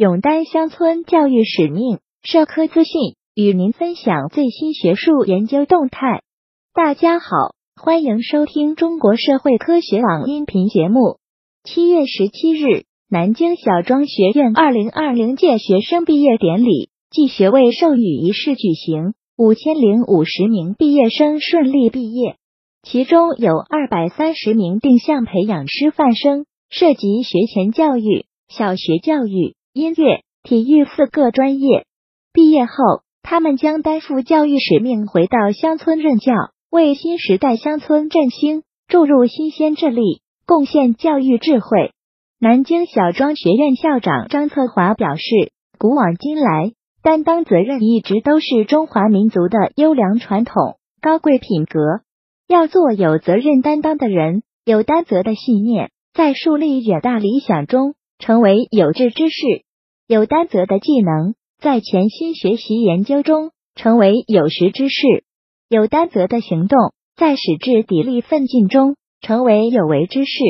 [0.00, 6.22] 永丹乡村教育使命社科资讯，与您分享最新学术研究动态。
[6.72, 7.26] 大家好，
[7.76, 11.18] 欢迎收听中国社会科学网音频节目。
[11.64, 22.36] 七月十七日，南京小庄学院二零二零届学生毕业典礼暨学位授予仪式举行，五千零五十名毕业生顺利毕业，
[22.82, 26.46] 其中有二百三十名定向培养师范生。
[26.70, 31.86] 涉及学前教育、小学教育、音乐、体育四个专业。
[32.34, 32.74] 毕业后，
[33.22, 36.34] 他们将担负教育使命，回到乡村任教，
[36.70, 41.92] 为新时代乡村振兴注入新鲜智力，贡献教育智慧。
[42.38, 45.22] 南京小庄学院校长张策华表示
[45.80, 51.80] ：“古往今来，担当责任一直都是中华民族的优良传统、高贵品格。
[52.46, 59.62] 要做有责任担当的人，有担责的信念。”在树立远大理想中，成为有志之士；
[60.10, 65.22] 有担责的技能，在潜心学习研究中，成为有识之士；
[65.68, 70.40] 有担责的行动，在矢志砥砺奋进中，成为有为之士。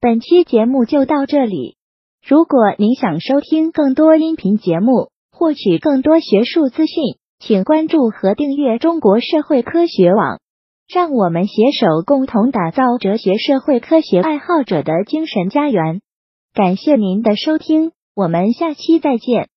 [0.00, 1.76] 本期节目就到这里。
[2.26, 10.40] 如果您想收听更多音频节目，获取更多学术资讯，请关注和订阅中国社会科学网。
[10.88, 16.00] 让我们携手共同打造哲学社会科学爱好者的精神家园。
[16.54, 19.48] 感谢您的收听，我们下期再见。